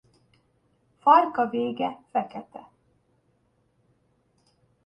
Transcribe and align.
Farka 0.99 1.49
vége 1.49 1.99
fekete. 2.11 2.71